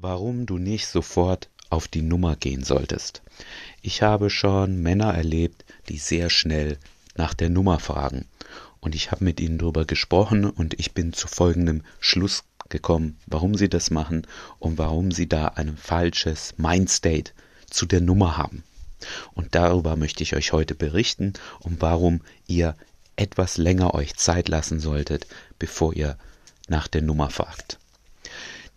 [0.00, 3.22] warum du nicht sofort auf die Nummer gehen solltest.
[3.82, 6.78] Ich habe schon Männer erlebt, die sehr schnell
[7.16, 8.26] nach der Nummer fragen.
[8.80, 13.56] Und ich habe mit ihnen darüber gesprochen und ich bin zu folgendem Schluss gekommen, warum
[13.56, 14.26] sie das machen
[14.60, 17.32] und warum sie da ein falsches Mindstate
[17.68, 18.62] zu der Nummer haben.
[19.34, 22.76] Und darüber möchte ich euch heute berichten und warum ihr
[23.16, 25.26] etwas länger euch Zeit lassen solltet,
[25.58, 26.16] bevor ihr
[26.68, 27.78] nach der Nummer fragt.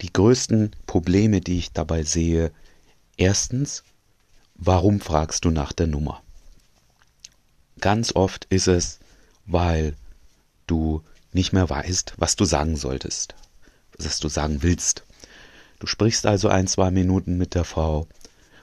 [0.01, 2.51] Die größten Probleme, die ich dabei sehe,
[3.17, 3.83] erstens,
[4.55, 6.23] warum fragst du nach der Nummer?
[7.79, 8.99] Ganz oft ist es,
[9.45, 9.95] weil
[10.65, 13.35] du nicht mehr weißt, was du sagen solltest,
[13.97, 15.03] was du sagen willst.
[15.79, 18.07] Du sprichst also ein, zwei Minuten mit der Frau,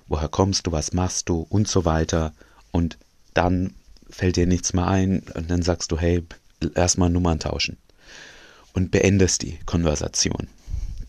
[0.08, 2.32] woher kommst du, was machst du und so weiter
[2.72, 2.98] und
[3.34, 3.74] dann
[4.10, 6.24] fällt dir nichts mehr ein und dann sagst du, hey,
[6.74, 7.76] erstmal Nummern tauschen
[8.72, 10.48] und beendest die Konversation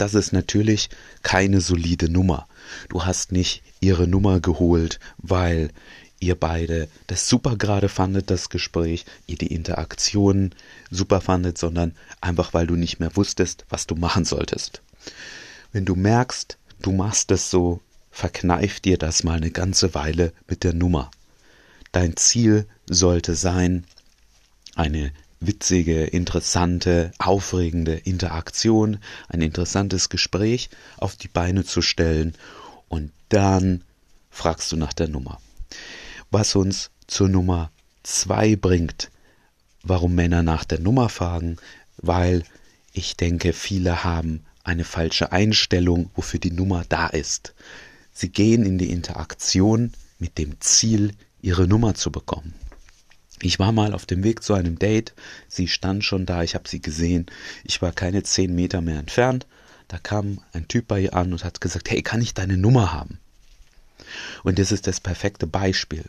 [0.01, 0.89] das ist natürlich
[1.23, 2.47] keine solide Nummer.
[2.89, 5.71] Du hast nicht ihre Nummer geholt, weil
[6.19, 10.53] ihr beide das super gerade fandet, das Gespräch, ihr die Interaktion
[10.91, 14.81] super fandet, sondern einfach weil du nicht mehr wusstest, was du machen solltest.
[15.71, 20.63] Wenn du merkst, du machst es so, verkneif dir das mal eine ganze Weile mit
[20.63, 21.11] der Nummer.
[21.91, 23.85] Dein Ziel sollte sein,
[24.75, 32.33] eine witzige, interessante, aufregende Interaktion, ein interessantes Gespräch auf die Beine zu stellen
[32.89, 33.83] und dann
[34.29, 35.39] fragst du nach der Nummer.
[36.31, 37.71] Was uns zur Nummer
[38.03, 39.09] zwei bringt,
[39.83, 41.57] warum Männer nach der Nummer fragen,
[41.97, 42.43] weil
[42.93, 47.53] ich denke, viele haben eine falsche Einstellung, wofür die Nummer da ist.
[48.11, 52.53] Sie gehen in die Interaktion mit dem Ziel, ihre Nummer zu bekommen.
[53.41, 55.13] Ich war mal auf dem Weg zu einem Date.
[55.47, 57.27] Sie stand schon da, ich habe sie gesehen.
[57.63, 59.47] Ich war keine zehn Meter mehr entfernt.
[59.87, 62.93] Da kam ein Typ bei ihr an und hat gesagt, hey, kann ich deine Nummer
[62.93, 63.19] haben?
[64.43, 66.05] Und das ist das perfekte Beispiel.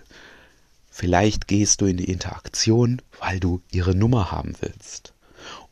[0.90, 5.12] Vielleicht gehst du in die Interaktion, weil du ihre Nummer haben willst.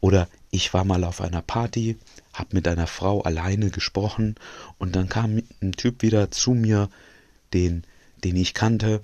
[0.00, 1.96] Oder ich war mal auf einer Party,
[2.32, 4.36] hab mit einer Frau alleine gesprochen
[4.78, 6.88] und dann kam ein Typ wieder zu mir,
[7.52, 7.84] den,
[8.24, 9.00] den ich kannte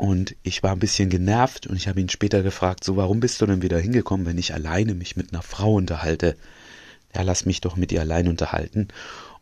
[0.00, 3.38] und ich war ein bisschen genervt und ich habe ihn später gefragt, so warum bist
[3.42, 6.38] du denn wieder hingekommen, wenn ich alleine mich mit einer Frau unterhalte?
[7.14, 8.88] Ja, lass mich doch mit ihr allein unterhalten.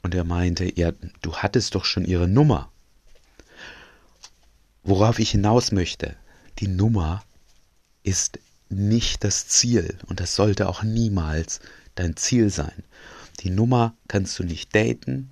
[0.02, 0.91] Und er meinte, ja,
[1.22, 2.72] du hattest doch schon ihre Nummer.
[4.82, 6.16] Worauf ich hinaus möchte,
[6.58, 7.22] die Nummer
[8.02, 11.60] ist nicht das Ziel und das sollte auch niemals
[11.94, 12.82] dein Ziel sein.
[13.44, 15.30] Die Nummer kannst du nicht daten,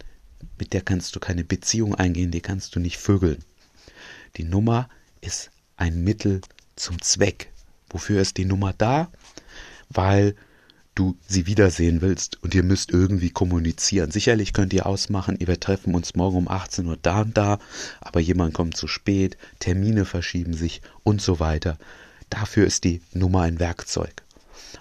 [0.56, 3.42] mit der kannst du keine Beziehung eingehen, die kannst du nicht vögeln.
[4.36, 4.88] Die Nummer
[5.20, 6.40] ist ein Mittel
[6.76, 7.50] zum Zweck.
[7.90, 9.10] Wofür ist die Nummer da?
[9.88, 10.34] Weil
[10.96, 14.10] du sie wiedersehen willst und ihr müsst irgendwie kommunizieren.
[14.10, 17.58] Sicherlich könnt ihr ausmachen, wir treffen uns morgen um 18 Uhr da und da,
[18.00, 21.78] aber jemand kommt zu spät, Termine verschieben sich und so weiter.
[22.30, 24.22] Dafür ist die Nummer ein Werkzeug.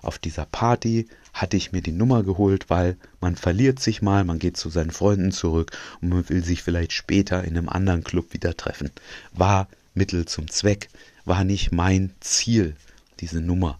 [0.01, 4.39] Auf dieser Party hatte ich mir die Nummer geholt, weil man verliert sich mal, man
[4.39, 8.33] geht zu seinen Freunden zurück und man will sich vielleicht später in einem anderen Club
[8.33, 8.89] wieder treffen.
[9.33, 10.89] War Mittel zum Zweck,
[11.23, 12.75] war nicht mein Ziel,
[13.19, 13.79] diese Nummer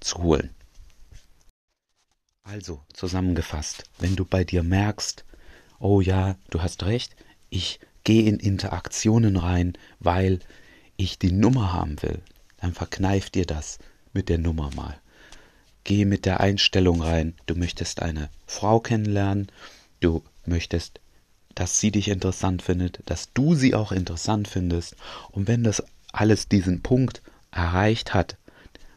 [0.00, 0.50] zu holen.
[2.42, 5.24] Also, zusammengefasst, wenn du bei dir merkst,
[5.78, 7.16] oh ja, du hast recht,
[7.48, 10.40] ich gehe in Interaktionen rein, weil
[10.96, 12.20] ich die Nummer haben will,
[12.58, 13.78] dann verkneif dir das
[14.12, 15.00] mit der Nummer mal.
[15.84, 19.50] Geh mit der Einstellung rein, du möchtest eine Frau kennenlernen,
[20.00, 21.00] du möchtest
[21.54, 24.96] dass sie dich interessant findet, dass du sie auch interessant findest.
[25.30, 25.82] Und wenn das
[26.12, 28.36] alles diesen Punkt erreicht hat,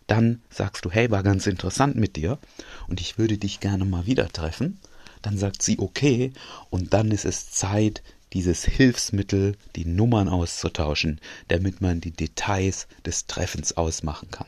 [0.07, 2.39] dann sagst du, hey, war ganz interessant mit dir
[2.87, 4.79] und ich würde dich gerne mal wieder treffen.
[5.21, 6.31] Dann sagt sie, okay,
[6.69, 8.01] und dann ist es Zeit,
[8.33, 14.47] dieses Hilfsmittel, die Nummern auszutauschen, damit man die Details des Treffens ausmachen kann.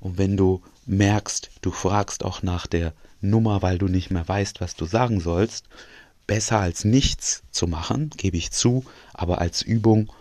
[0.00, 4.60] Und wenn du merkst, du fragst auch nach der Nummer, weil du nicht mehr weißt,
[4.60, 5.66] was du sagen sollst,
[6.28, 10.12] besser als nichts zu machen, gebe ich zu, aber als Übung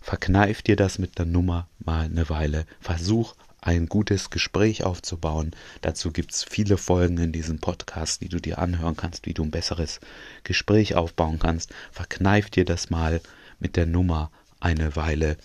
[0.00, 2.66] verkneif dir das mit der Nummer mal eine Weile.
[2.80, 5.56] Versuch ein gutes Gespräch aufzubauen.
[5.80, 9.42] Dazu gibt es viele Folgen in diesem Podcast, die du dir anhören kannst, wie du
[9.42, 9.98] ein besseres
[10.44, 11.72] Gespräch aufbauen kannst.
[11.90, 13.20] Verkneif dir das mal
[13.58, 14.30] mit der Nummer
[14.60, 15.36] eine Weile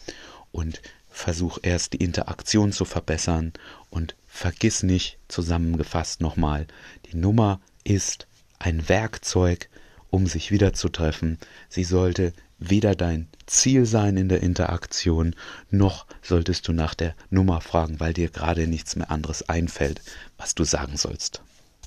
[0.51, 3.53] und versuch erst die Interaktion zu verbessern
[3.89, 6.67] und vergiss nicht zusammengefasst nochmal,
[7.07, 8.27] die Nummer ist
[8.59, 9.69] ein Werkzeug,
[10.11, 11.39] um sich wieder zu treffen.
[11.67, 15.35] Sie sollte weder dein Ziel sein in der Interaktion,
[15.71, 20.01] noch solltest du nach der Nummer fragen, weil dir gerade nichts mehr anderes einfällt,
[20.37, 21.41] was du sagen sollst.